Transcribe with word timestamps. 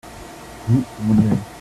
vous, 0.67 0.83
vous 1.01 1.13
lirez. 1.21 1.37